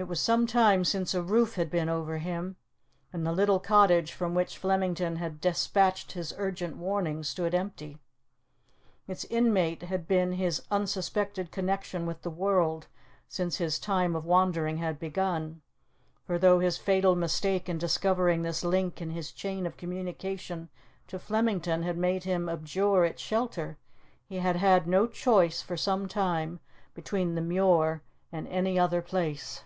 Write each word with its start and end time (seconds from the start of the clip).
It 0.00 0.06
was 0.06 0.20
some 0.20 0.46
time 0.46 0.84
since 0.84 1.12
a 1.12 1.20
roof 1.24 1.56
had 1.56 1.70
been 1.72 1.88
over 1.88 2.18
him, 2.18 2.54
and 3.12 3.26
the 3.26 3.32
little 3.32 3.58
cottage 3.58 4.12
from 4.12 4.32
which 4.32 4.56
Flemington 4.56 5.16
had 5.16 5.40
despatched 5.40 6.12
his 6.12 6.32
urgent 6.38 6.76
warning 6.76 7.24
stood 7.24 7.52
empty. 7.52 7.98
Its 9.08 9.24
inmate 9.24 9.82
had 9.82 10.06
been 10.06 10.34
his 10.34 10.62
unsuspected 10.70 11.50
connection 11.50 12.06
with 12.06 12.22
the 12.22 12.30
world 12.30 12.86
since 13.28 13.56
his 13.56 13.80
time 13.80 14.14
of 14.14 14.24
wandering 14.24 14.76
had 14.76 15.00
begun; 15.00 15.62
for 16.24 16.38
though 16.38 16.60
his 16.60 16.78
fatal 16.78 17.16
mistake 17.16 17.68
in 17.68 17.76
discovering 17.76 18.42
this 18.42 18.62
link 18.62 19.02
in 19.02 19.10
his 19.10 19.32
chain 19.32 19.66
of 19.66 19.76
communication 19.76 20.68
to 21.08 21.18
Flemington 21.18 21.82
had 21.82 21.98
made 21.98 22.22
him 22.22 22.48
abjure 22.48 23.04
its 23.04 23.20
shelter, 23.20 23.78
he 24.28 24.36
had 24.36 24.54
had 24.54 24.86
no 24.86 25.08
choice 25.08 25.60
for 25.60 25.76
some 25.76 26.06
time 26.06 26.60
between 26.94 27.34
the 27.34 27.40
Muir 27.42 28.04
and 28.30 28.46
any 28.46 28.78
other 28.78 29.02
place. 29.02 29.64